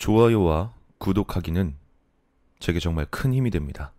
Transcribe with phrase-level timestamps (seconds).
[0.00, 1.76] 좋아요와 구독하기는
[2.58, 3.92] 제게 정말 큰 힘이 됩니다.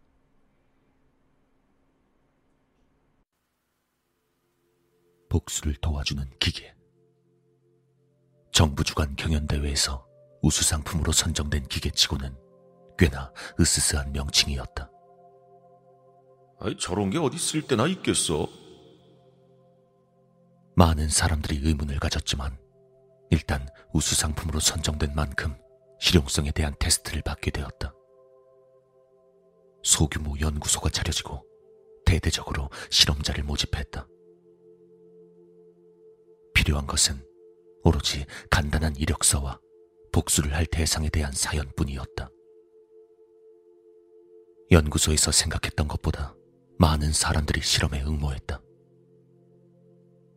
[5.29, 6.73] 복수를 도와주는 기계.
[8.51, 10.07] 정부 주관 경연대회에서
[10.41, 12.35] 우수 상품으로 선정된 기계치고는
[12.97, 14.89] 꽤나 으스스한 명칭이었다.
[16.61, 18.47] 아이, 저런 게 어디 쓸 때나 있겠어?
[20.75, 22.57] 많은 사람들이 의문을 가졌지만
[23.29, 25.55] 일단 우수 상품으로 선정된 만큼
[26.01, 27.93] 실용성에 대한 테스트를 받게 되었다.
[29.83, 31.45] 소규모 연구소가 차려지고
[32.05, 34.07] 대대적으로 실험자를 모집했다.
[36.55, 37.23] 필요한 것은
[37.83, 39.59] 오로지 간단한 이력서와
[40.11, 42.29] 복수를 할 대상에 대한 사연뿐이었다.
[44.71, 46.35] 연구소에서 생각했던 것보다
[46.79, 48.59] 많은 사람들이 실험에 응모했다.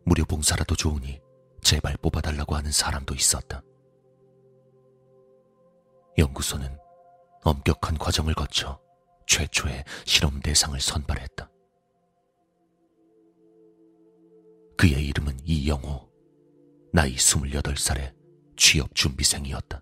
[0.05, 1.19] 무료 봉사라도 좋으니
[1.63, 3.63] 제발 뽑아달라고 하는 사람도 있었다.
[6.17, 6.77] 연구소는
[7.43, 8.81] 엄격한 과정을 거쳐
[9.27, 11.49] 최초의 실험 대상을 선발했다.
[14.77, 16.09] 그의 이름은 이영호,
[16.93, 18.13] 나이 28살의
[18.57, 19.81] 취업 준비생이었다.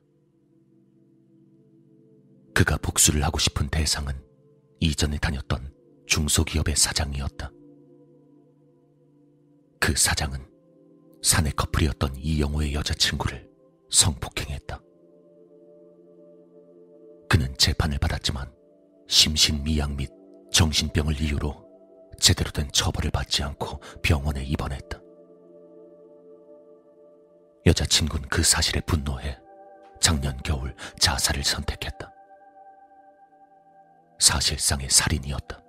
[2.53, 4.14] 그가 복수를 하고 싶은 대상은
[4.80, 5.73] 이전에 다녔던
[6.08, 7.52] 중소기업의 사장이었다.
[9.80, 10.40] 그 사장은
[11.23, 13.50] 사내 커플이었던 이영호의 여자친구를
[13.90, 14.81] 성폭행했다.
[17.64, 18.53] 재판을 받았지만
[19.08, 20.11] 심신미약 및
[20.52, 21.66] 정신병을 이유로
[22.19, 25.00] 제대로 된 처벌을 받지 않고 병원에 입원했다.
[27.66, 29.39] 여자친구는 그 사실에 분노해
[30.02, 32.11] 작년 겨울 자살을 선택했다.
[34.19, 35.64] 사실상의 살인이었다.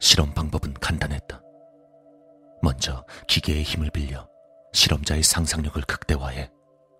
[0.00, 1.40] 실험 방법은 간단했다.
[2.60, 4.28] 먼저 기계의 힘을 빌려
[4.72, 6.50] 실험자의 상상력을 극대화해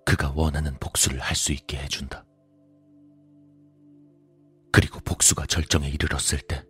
[0.06, 2.24] 그가 원하는 복수를 할 수 있게 해준다.
[4.72, 6.64] 그리고 복수가 절정에 이르렀을 때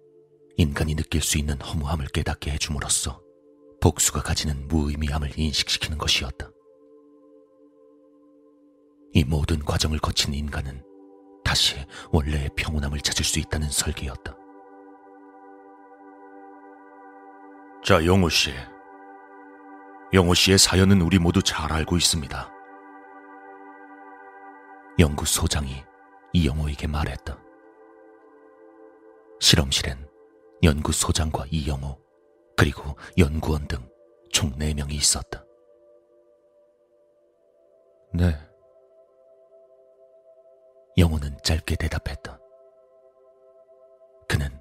[0.56, 3.20] 인간이 느낄 수 있는 허무함을 깨닫게 해줌으로써
[3.80, 6.51] 복수가 가지는 무의미함을 인식시키는 것이었다.
[9.13, 10.83] 이 모든 과정을 거친 인간은
[11.45, 11.77] 다시
[12.11, 14.36] 원래의 평온함을 찾을 수 있다는 설계였다.
[17.85, 18.53] 자, 영호 씨.
[20.13, 22.55] 영호 씨의 사연은 우리 모두 잘 알고 있습니다.
[24.98, 25.84] 연구소장이
[26.33, 27.39] 이영호에게 말했다.
[29.40, 30.08] 실험실엔
[30.62, 31.98] 연구소장과 이영호,
[32.57, 33.96] 그리고 연구원 등
[34.36, 35.42] 총 4명이 있었다.
[38.12, 38.39] 네.
[40.98, 42.39] 영호는 짧게 대답했다.
[44.29, 44.61] 그는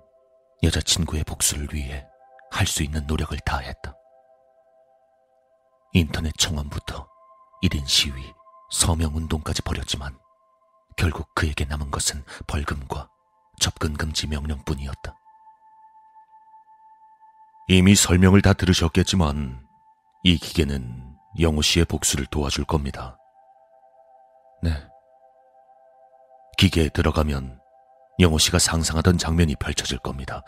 [0.63, 2.07] 여자친구의 복수를 위해
[2.51, 3.93] 할 수 있는 노력을 다했다.
[5.91, 7.05] 인터넷 청원부터
[7.63, 8.13] 1인 시위,
[8.71, 10.17] 서명운동까지 벌였지만
[11.05, 13.07] 결국 그에게 남은 것은 벌금과
[13.59, 15.15] 접근금지 명령뿐이었다.
[17.67, 19.67] 이미 설명을 다 들으셨겠지만
[20.23, 23.19] 이 기계는 영호 씨의 복수를 도와줄 겁니다.
[24.63, 24.71] 네.
[26.57, 27.61] 기계에 들어가면
[28.19, 30.41] 영호 씨가 상상하던 장면이 펼쳐질 겁니다.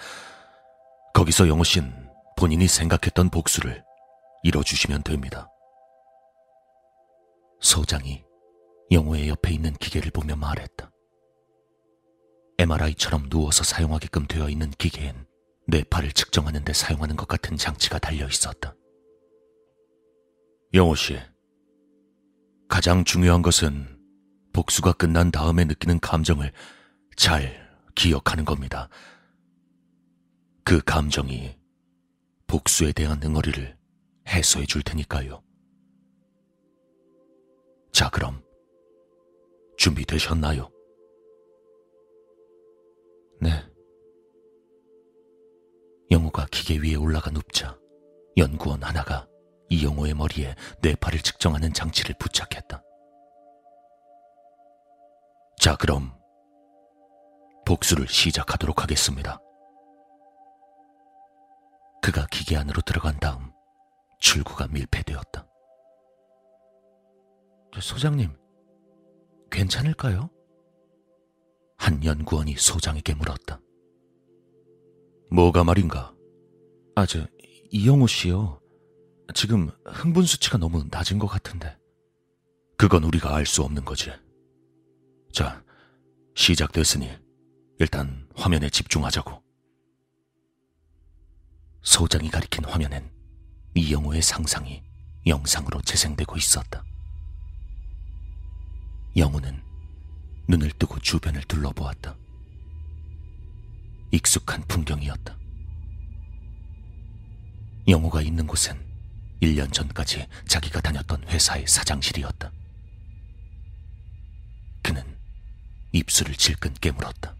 [1.13, 3.85] 거기서 영호 씨는 본인이 생각했던 복수를
[4.41, 5.51] 이뤄주시면 됩니다.
[7.62, 8.26] 소장이
[8.91, 10.91] 영호의 옆에 있는 기계를 보며 말했다.
[12.59, 15.27] MRI처럼 누워서 사용하게끔 되어 있는 기계엔
[15.67, 18.73] 뇌파를 측정하는 데 사용하는 것 같은 장치가 달려 있었다.
[20.73, 21.19] 영호 씨,
[22.67, 23.99] 가장 중요한 것은
[24.53, 26.51] 복수가 끝난 다음에 느끼는 감정을
[27.15, 28.89] 잘 기억하는 겁니다.
[30.63, 31.57] 그 감정이
[32.47, 33.77] 복수에 대한 응어리를
[34.27, 35.41] 해소해 줄 테니까요.
[37.91, 38.46] 자, 그럼
[39.77, 40.69] 준비되셨나요?
[43.39, 43.49] 네.
[46.09, 47.77] 영호가 기계 위에 올라가 눕자
[48.38, 49.27] 연구원 하나가
[49.69, 52.83] 이영호의 머리에 뇌파를 측정하는 장치를 부착했다.
[55.59, 56.13] 자, 그럼
[57.65, 59.41] 복수를 시작하도록 하겠습니다.
[62.01, 63.51] 그가 기계 안으로 들어간 다음
[64.19, 65.45] 출구가 밀폐되었다.
[67.81, 68.35] 소장님,
[69.49, 70.29] 괜찮을까요?
[71.77, 73.59] 한 연구원이 소장에게 물었다.
[75.31, 76.13] 뭐가 말인가?
[76.95, 77.27] 아, 저,
[77.71, 78.61] 이영호 씨요.
[79.33, 81.77] 지금 흥분 수치가 너무 낮은 것 같은데.
[82.77, 84.11] 그건 우리가 알 수 없는 거지.
[85.33, 85.63] 자,
[86.35, 87.09] 시작됐으니
[87.79, 89.43] 일단 화면에 집중하자고.
[91.81, 93.11] 소장이 가리킨 화면엔
[93.75, 94.83] 이영호의 상상이
[95.25, 96.83] 영상으로 재생되고 있었다.
[99.17, 99.63] 영우는
[100.47, 102.15] 눈을 뜨고 주변을 둘러보았다.
[104.11, 105.35] 익숙한 풍경이었다.
[107.87, 108.79] 영우가 있는 곳은
[109.41, 112.51] 1년 전까지 자기가 다녔던 회사의 사장실이었다.
[114.83, 115.17] 그는
[115.93, 117.35] 입술을 질끈 깨물었다.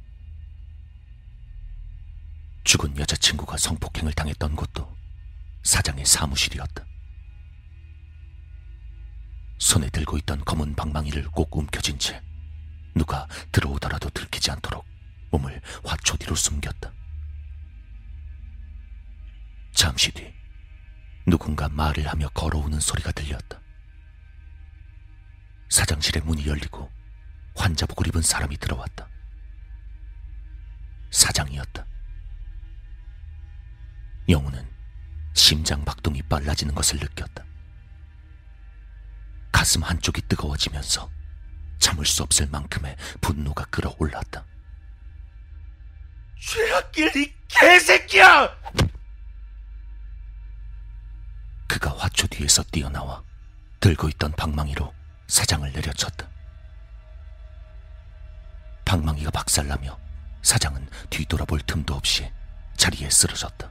[2.64, 4.92] 죽은 여자친구가 성폭행을 당했던 곳도
[5.62, 6.88] 사장의 사무실이었다.
[9.58, 12.22] 손에 들고 있던 검은 방망이를 꼭 움켜쥔 채
[12.96, 14.86] 누가 들어오더라도 들키지 않도록
[15.32, 16.92] 몸을 화초 뒤로 숨겼다.
[19.74, 20.34] 잠시 뒤
[21.26, 23.60] 누군가 말을 하며 걸어오는 소리가 들렸다.
[25.70, 26.90] 사장실의 문이 열리고
[27.56, 29.08] 환자복을 입은 사람이 들어왔다.
[31.12, 31.86] 사장이었다.
[34.30, 34.68] 영우는
[35.34, 37.47] 심장 박동이 빨라지는 것을 느꼈다.
[39.52, 41.10] 가슴 한쪽이 뜨거워지면서
[41.80, 44.46] 참을 수 없을 만큼의 분노가 끌어올랐다.
[46.40, 48.50] 죄악길 이 개새끼야!
[51.68, 53.24] 그가 화초 뒤에서 뛰어나와
[53.80, 54.94] 들고 있던 방망이로
[55.28, 56.30] 사장을 내려쳤다.
[58.86, 60.00] 방망이가 박살나며
[60.42, 62.32] 사장은 뒤돌아볼 틈도 없이
[62.78, 63.70] 자리에 쓰러졌다.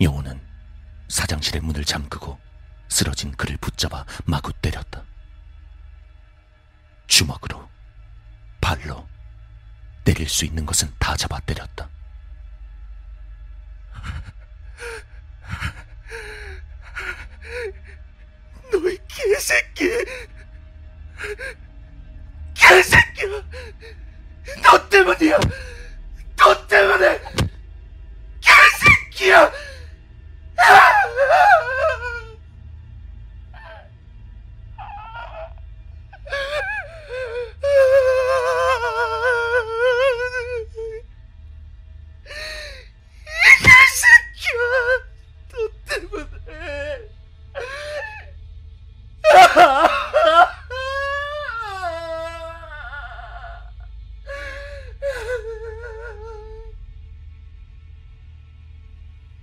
[0.00, 0.40] 영호는
[1.08, 2.38] 사장실의 문을 잠그고
[2.92, 5.02] 쓰러진 그를 붙잡아 마구 때렸다.
[7.06, 7.68] 주먹으로,
[8.60, 9.08] 발로,
[10.04, 11.88] 때릴 수 있는 것은 다 잡아 때렸다.
[18.70, 19.88] 너희 개새끼!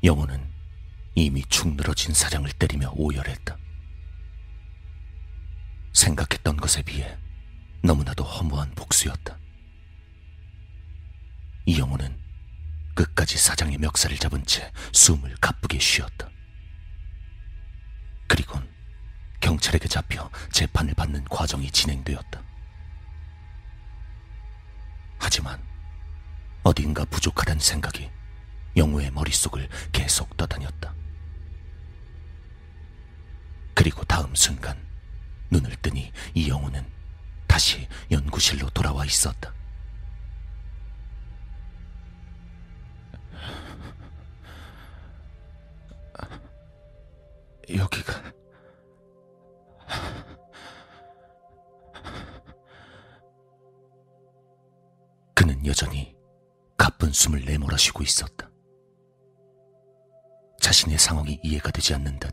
[0.10, 0.44] 영호는
[1.14, 3.56] 이미 축 늘어진 사장을 때리며 오열했다.
[5.94, 7.16] 생각했던 것에 비해
[7.84, 9.38] 너무나도 허무한 복수였다.
[11.68, 12.18] 이영호는
[12.96, 16.28] 끝까지 사장의 멱살을 잡은 채 숨을 가쁘게 쉬었다.
[18.26, 18.68] 그리곤
[19.42, 22.42] 경찰에게 잡혀 재판을 받는 과정이 진행되었다.
[25.20, 25.64] 하지만
[26.64, 28.10] 어딘가 부족하다는 생각이
[28.80, 30.96] 영우의 머릿속을 계속 떠다녔다.
[33.76, 34.78] 그리고 다음 순간
[35.52, 36.86] 눈을 뜨니 이 영우는
[37.46, 39.54] 다시 연구실로 돌아와 있었다.
[47.70, 48.34] 여기가
[55.36, 56.16] 그는 여전히
[56.78, 58.49] 가쁜 숨을 내몰아 쉬고 있었다.
[60.70, 62.32] 자신의 상황이 이해가 되지 않는 듯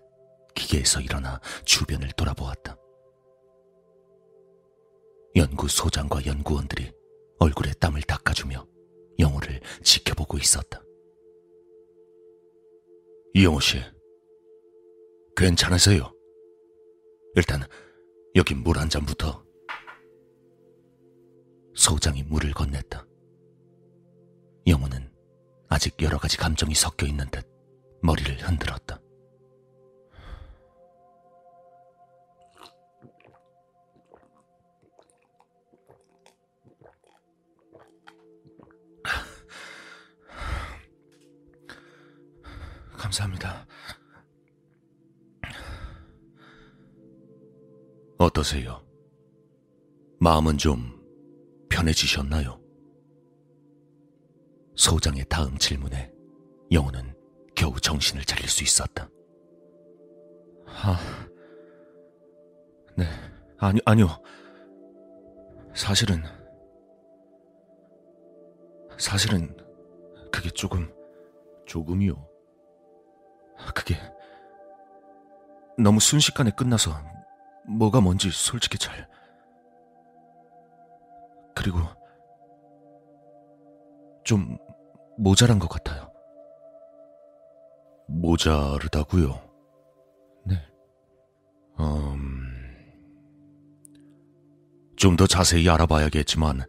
[0.54, 2.76] 기계에서 일어나 주변을 돌아보았다.
[5.34, 6.92] 연구소장과 연구원들이
[7.38, 8.66] 얼굴에 땀을 닦아주며
[9.18, 10.82] 영호를 지켜보고 있었다.
[13.32, 13.80] 이영호 씨,
[15.34, 16.12] 괜찮으세요?
[17.36, 17.62] 일단
[18.34, 19.42] 여기 물 한 잔부터.
[21.74, 23.06] 소장이 물을 건넸다.
[24.66, 25.10] 영호는
[25.70, 27.55] 아직 여러 가지 감정이 섞여 있는 듯
[28.02, 29.00] 머리를 흔들었다.
[42.96, 43.66] 감사합니다.
[48.18, 48.84] 어떠세요?
[50.20, 50.96] 마음은 좀
[51.68, 52.60] 편해지셨나요?
[54.76, 56.12] 소장의 다음 질문에
[56.70, 57.15] 영호는
[57.56, 59.08] 겨우 정신을 차릴 수 있었다.
[60.68, 60.98] 아,
[62.96, 63.04] 네,
[63.58, 64.08] 아니, 아니요.
[65.74, 66.22] 사실은,
[68.98, 69.56] 사실은,
[70.30, 70.92] 그게 조금,
[71.66, 72.14] 조금이요.
[73.74, 73.96] 그게,
[75.78, 76.92] 너무 순식간에 끝나서,
[77.68, 79.08] 뭐가 뭔지 솔직히 잘,
[81.54, 81.78] 그리고,
[84.24, 84.58] 좀,
[85.18, 86.05] 모자란 것 같아요.
[88.08, 89.40] 모자르다고요?
[90.46, 90.56] 네.
[91.80, 92.42] 음,
[94.96, 96.62] 좀 더 자세히 알아봐야겠지만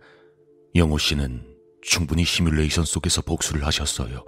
[0.76, 4.24] 영호 씨는 충분히 시뮬레이션 속에서 복수를 하셨어요.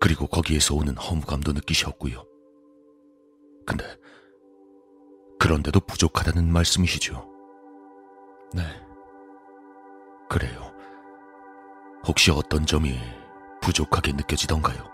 [0.00, 2.24] 그리고 거기에서 오는 허무감도 느끼셨고요.
[3.66, 3.84] 근데
[5.38, 7.28] 그런데도 부족하다는 말씀이시죠?
[8.54, 8.62] 네.
[10.28, 10.72] 그래요.
[12.06, 12.98] 혹시 어떤 점이
[13.60, 14.90] 부족하게 느껴지던가요?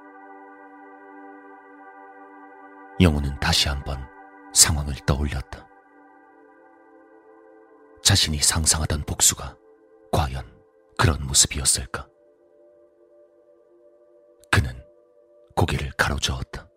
[3.01, 4.05] 영호는 다시 한번
[4.53, 5.67] 상황을 떠올렸다.
[8.03, 9.57] 자신이 상상하던 복수가
[10.11, 10.45] 과연
[10.99, 12.09] 그런 모습이었을까?
[14.51, 14.85] 그는
[15.55, 16.69] 고개를 가로저었다.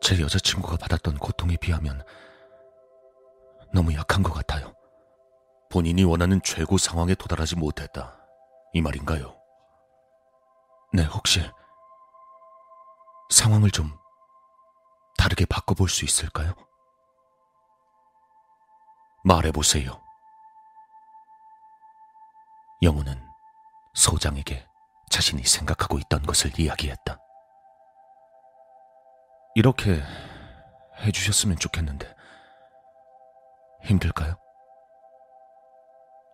[0.00, 2.04] 제 여자친구가 받았던 고통에 비하면
[3.72, 4.72] 너무 약한 것 같아요.
[5.70, 8.16] 본인이 원하는 최고 상황에 도달하지 못했다.
[8.74, 9.36] 이 말인가요?
[10.92, 11.40] 네, 혹시
[13.30, 13.96] 상황을 좀
[15.16, 16.54] 다르게 바꿔볼 수 있을까요?
[19.24, 20.00] 말해보세요.
[22.82, 23.28] 영우는
[23.94, 24.66] 소장에게
[25.10, 27.18] 자신이 생각하고 있던 것을 이야기했다.
[29.54, 30.02] 이렇게
[31.00, 32.14] 해주셨으면 좋겠는데,
[33.84, 34.36] 힘들까요?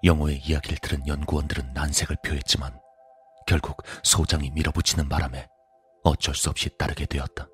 [0.04, 2.78] 영호의 이야기를 들은 연구원들은 난색을 표했지만,
[3.46, 5.48] 결국 소장이 밀어붙이는 바람에
[6.06, 7.48] 어쩔 수 없이 따르게 되었다.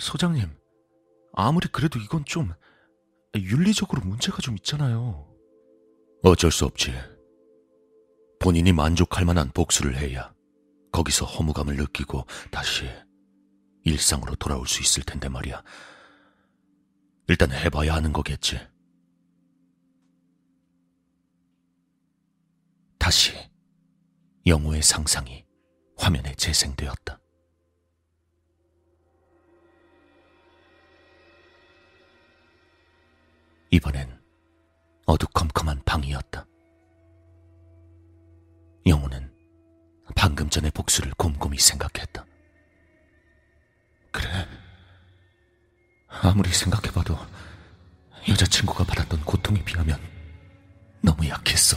[0.00, 0.48] 소장님,
[1.32, 2.52] 아무리 그래도 이건 좀
[3.36, 5.32] 윤리적으로 문제가 좀 있잖아요.
[6.24, 6.92] 어쩔 수 없지.
[8.40, 10.32] 본인이 만족할 만한 복수를 해야
[10.90, 12.88] 거기서 허무감을 느끼고 다시
[13.84, 15.62] 일상으로 돌아올 수 있을 텐데 말이야.
[17.28, 18.58] 일단 해봐야 하는 거겠지.
[22.98, 23.32] 다시
[24.46, 25.47] 영호의 상상이
[25.98, 27.18] 화면에 재생되었다.
[33.70, 34.18] 이번엔
[35.06, 36.46] 어두컴컴한 방이었다.
[38.86, 39.30] 영호는
[40.16, 42.24] 방금 전의 복수를 곰곰이 생각했다.
[44.10, 44.48] 그래.
[46.08, 47.18] 아무리 생각해봐도
[48.28, 50.00] 여자친구가 받았던 고통에 비하면
[51.02, 51.76] 너무 약했어.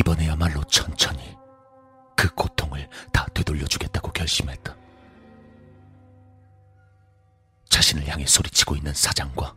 [0.00, 1.36] 이번에야말로 천천히
[2.16, 4.74] 그 고통을 다 되돌려주겠다고 결심했다.
[7.68, 9.54] 자신을 향해 소리치고 있는 사장과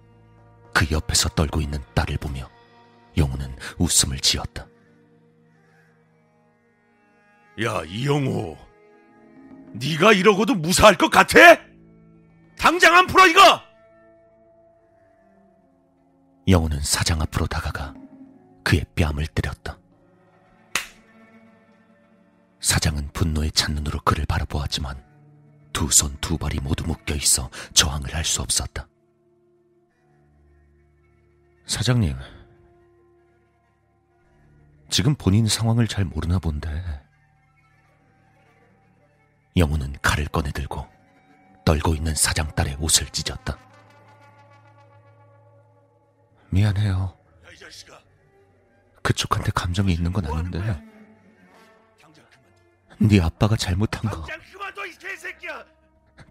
[0.73, 2.49] 그 옆에서 떨고 있는 딸을 보며
[3.15, 4.67] 영우는 웃음을 지었다.
[7.63, 8.57] 야, 이영호.
[9.73, 11.39] 네가 이러고도 무사할 것 같아?
[12.57, 13.61] 당장 안 풀어 이거!
[16.47, 17.93] 영우는 사장 앞으로 다가가
[18.63, 19.77] 그의 뺨을 때렸다.
[22.63, 24.95] 사장은 분노에 찬 눈으로 그를 바라보았지만
[25.73, 28.87] 두 손 두 발이 모두 묶여 있어 저항을 할 수 없었다.
[31.65, 32.15] 사장님,
[34.89, 36.69] 지금 본인 상황을 잘 모르나 본데.
[39.57, 40.87] 영우는 칼을 꺼내들고
[41.65, 43.57] 떨고 있는 사장 딸의 옷을 찢었다.
[46.49, 47.17] 미안해요.
[49.01, 50.92] 그쪽한테 감정이 있는 건 아닌데.
[52.99, 54.25] 네 아빠가 잘못한 거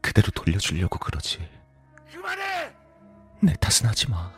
[0.01, 1.49] 그대로 돌려주려고 그러지.
[2.11, 2.75] 그만해!
[3.41, 4.33] 내 탓은 하지 마.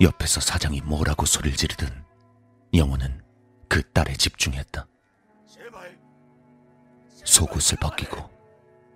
[0.00, 2.04] 옆에서 사장이 뭐라고 소리를 지르든
[2.74, 3.22] 영호는
[3.68, 4.86] 그 딸에 집중했다.
[5.48, 5.98] 제발.
[7.24, 8.28] 속옷을 벗기고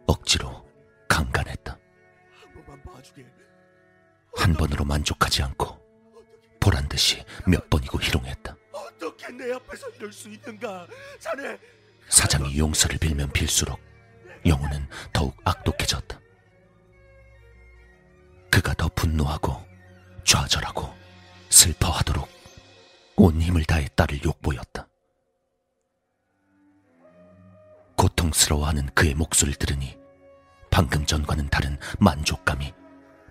[0.07, 0.69] 억지로
[1.09, 1.73] 강간했다.
[1.73, 3.25] 한 번만 봐주게.
[4.37, 5.79] 한 번으로 만족하지 않고
[6.61, 8.57] 보란 듯이 몇 번이고 희롱했다.
[8.89, 10.87] 어떻게 내 앞에서 이럴 수 있는가?
[11.19, 11.59] 자네
[12.09, 13.79] 사장이 용서를 빌면 빌수록
[14.47, 16.19] 영호는 더욱 악독해졌다.
[18.51, 19.57] 그가 더 분노하고
[20.25, 20.89] 좌절하고
[21.51, 22.29] 슬퍼하도록
[23.17, 24.87] 온 힘을 다해 딸을 욕보였다.
[27.97, 29.99] 고통스러워하는 그의 목소리를 들으니
[30.71, 32.73] 방금 전과는 다른 만족감이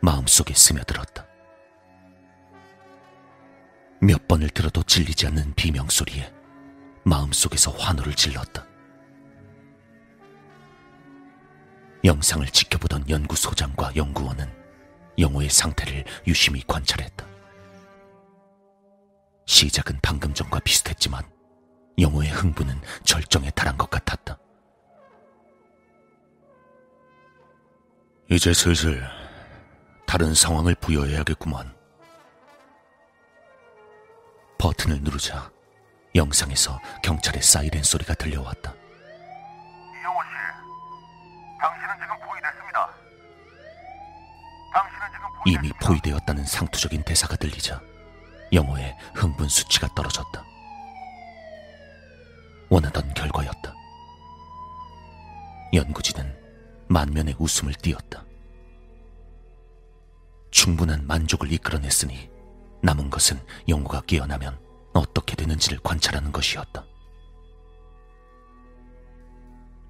[0.01, 1.26] 마음속에 스며들었다.
[3.99, 6.31] 몇 번을 들어도 질리지 않는 비명소리에
[7.03, 8.65] 마음속에서 환호를 질렀다.
[12.03, 14.47] 영상을 지켜보던 연구소장과 연구원은
[15.17, 17.25] 영호의 상태를 유심히 관찰했다.
[19.45, 21.23] 시작은 방금 전과 비슷했지만
[21.97, 24.37] 영호의 흥분은 절정에 달한 것 같았다.
[28.29, 29.01] 이제 슬슬
[30.05, 31.76] 다른 상황을 부여해야겠구만.
[34.57, 35.51] 버튼을 누르자
[36.15, 38.73] 영상에서 경찰의 사이렌 소리가 들려왔다.
[38.73, 40.29] 이영호 씨,
[41.61, 42.89] 당신은 지금 포위됐습니다.
[44.73, 45.45] 당신은 지금 포위됐습니다.
[45.45, 47.81] 이미 포위되었다는 상투적인 대사가 들리자
[48.51, 50.43] 영호의 흥분 수치가 떨어졌다.
[52.69, 53.73] 원하던 결과였다.
[55.73, 56.35] 연구진은
[56.87, 58.23] 만면에 웃음을 띄었다.
[60.49, 62.36] 충분한 만족을 이끌어냈으니
[62.81, 64.59] 남은 것은 영호가 깨어나면
[64.93, 66.85] 어떻게 되는지를 관찰하는 것이었다.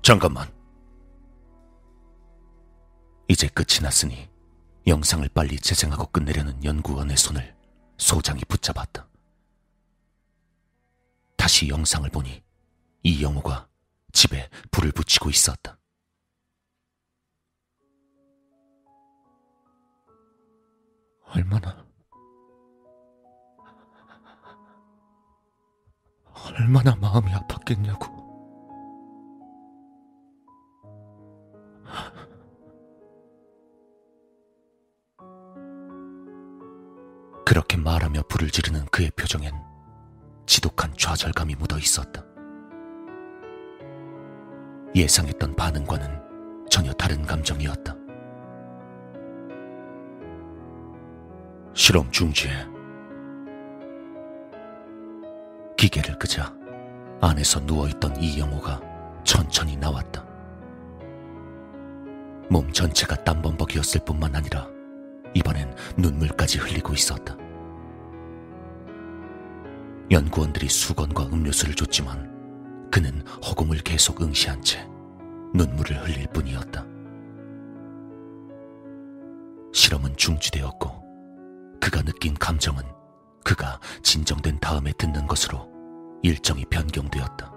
[0.01, 0.51] 잠깐만.
[3.27, 4.29] 이제 끝이 났으니
[4.85, 7.55] 영상을 빨리 재생하고 끝내려는 연구원의 손을
[7.97, 9.07] 소장이 붙잡았다.
[11.35, 12.41] 다시 영상을 보니
[13.03, 13.67] 이 영호가
[14.13, 15.77] 집에 불을 붙이고 있었다.
[21.25, 21.85] 얼마나,
[26.45, 28.15] 얼마나 마음이 아팠겠냐고.
[37.45, 39.51] 그렇게 말하며 불을 지르는 그의 표정엔
[40.45, 42.23] 지독한 좌절감이 묻어 있었다.
[44.95, 47.95] 예상했던 반응과는 전혀 다른 감정이었다.
[51.73, 52.76] 실험 중지해.
[55.77, 56.51] 기계를 끄자
[57.21, 58.81] 안에서 누워있던 이영호가
[59.23, 60.25] 천천히 나왔다.
[62.49, 64.67] 몸 전체가 땀범벅이었을 뿐만 아니라
[65.33, 67.37] 이번엔 눈물까지 흘리고 있었다.
[70.09, 74.83] 연구원들이 수건과 음료수를 줬지만 그는 허공을 계속 응시한 채
[75.53, 76.85] 눈물을 흘릴 뿐이었다.
[79.73, 82.96] 실험은 중지되었고 그가 느낀 감정은
[83.47, 85.71] 그가 진정된 다음에 듣는 것으로
[86.21, 87.49] 일정이 변경되었다.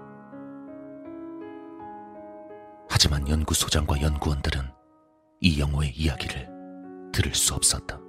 [2.89, 4.71] 하지만 연구소장과 연구원들은
[5.41, 6.47] 이영호의 이야기를
[7.11, 7.99] 들을 수 없었다.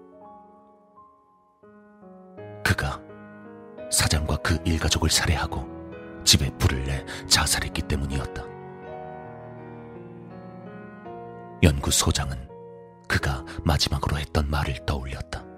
[2.64, 3.02] 그가
[3.90, 5.66] 사장과 그 일가족을 살해하고
[6.22, 8.44] 집에 불을 내 자살했기 때문이었다.
[11.64, 12.48] 연구소장은
[13.08, 15.51] 그가 마지막으로 했던 말을 떠올렸다.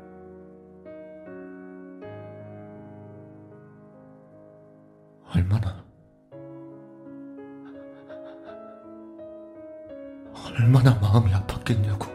[5.35, 5.85] 얼마나,
[10.33, 12.15] 얼마나 마음이 아팠겠냐고.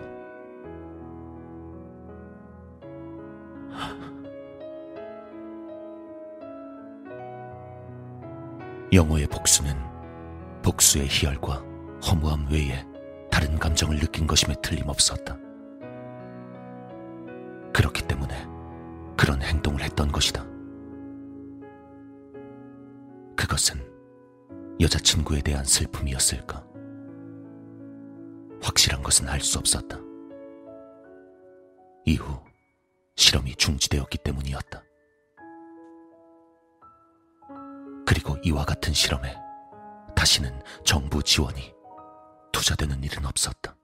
[8.92, 9.76] 영호의 복수는
[10.64, 11.62] 복수의 희열과
[12.08, 12.86] 허무함 외에
[13.30, 15.38] 다른 감정을 느낀 것임에 틀림없었다.
[17.74, 18.48] 그렇기 때문에
[19.16, 20.59] 그런 행동을 했던 것이다.
[23.60, 26.66] 것은 여자친구에 대한 슬픔이었을까?
[28.62, 30.00] 확실한 것은 알 수 없었다.
[32.06, 32.40] 이후
[33.18, 34.82] 실험이 중지되었기 때문이었다.
[38.08, 39.36] 그리고 이와 같은 실험에
[40.16, 41.74] 다시는 정부 지원이
[42.54, 43.76] 투자되는 일은 없었다.